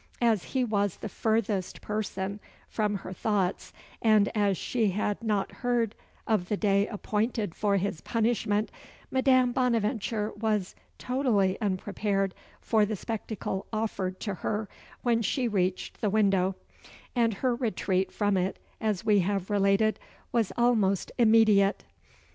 As 0.19 0.45
he 0.45 0.63
was 0.63 0.97
the 0.97 1.07
furthest 1.07 1.79
person 1.79 2.39
from 2.67 2.95
her 2.95 3.13
thoughts, 3.13 3.71
and 4.01 4.35
as 4.35 4.57
she 4.57 4.89
had 4.89 5.21
not 5.21 5.51
heard 5.51 5.93
of 6.25 6.49
the 6.49 6.57
day 6.57 6.87
appointed 6.87 7.53
for 7.53 7.77
his 7.77 8.01
punishment, 8.01 8.71
Madame 9.11 9.51
Bonaventure 9.51 10.31
was 10.31 10.73
totally 10.97 11.55
unprepared 11.61 12.33
for 12.61 12.83
the 12.83 12.95
spectacle 12.95 13.67
offered 13.71 14.19
to 14.21 14.33
her 14.33 14.67
when 15.03 15.21
she 15.21 15.47
reached 15.47 16.01
the 16.01 16.09
window; 16.09 16.55
and 17.15 17.35
her 17.35 17.53
retreat 17.53 18.11
from 18.11 18.37
it, 18.37 18.57
as 18.79 19.05
we 19.05 19.19
have 19.19 19.51
related, 19.51 19.99
was 20.31 20.51
almost 20.57 21.11
immediate. 21.19 21.83